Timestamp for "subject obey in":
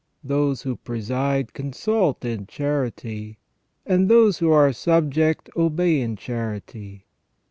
4.73-6.15